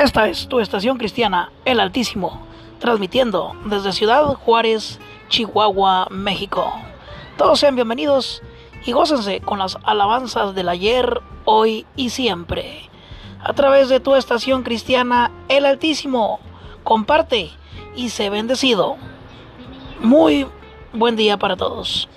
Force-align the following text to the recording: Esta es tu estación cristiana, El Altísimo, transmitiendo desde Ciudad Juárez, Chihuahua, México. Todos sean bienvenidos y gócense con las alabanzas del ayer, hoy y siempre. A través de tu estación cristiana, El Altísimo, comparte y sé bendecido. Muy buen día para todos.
Esta 0.00 0.28
es 0.28 0.48
tu 0.48 0.60
estación 0.60 0.96
cristiana, 0.96 1.52
El 1.66 1.78
Altísimo, 1.78 2.40
transmitiendo 2.78 3.52
desde 3.66 3.92
Ciudad 3.92 4.24
Juárez, 4.32 4.98
Chihuahua, 5.28 6.08
México. 6.10 6.72
Todos 7.36 7.60
sean 7.60 7.74
bienvenidos 7.74 8.40
y 8.86 8.92
gócense 8.92 9.40
con 9.40 9.58
las 9.58 9.76
alabanzas 9.82 10.54
del 10.54 10.70
ayer, 10.70 11.20
hoy 11.44 11.84
y 11.96 12.08
siempre. 12.08 12.88
A 13.44 13.52
través 13.52 13.90
de 13.90 14.00
tu 14.00 14.14
estación 14.14 14.62
cristiana, 14.62 15.32
El 15.50 15.66
Altísimo, 15.66 16.40
comparte 16.82 17.50
y 17.94 18.08
sé 18.08 18.30
bendecido. 18.30 18.96
Muy 20.00 20.46
buen 20.94 21.14
día 21.14 21.36
para 21.36 21.58
todos. 21.58 22.08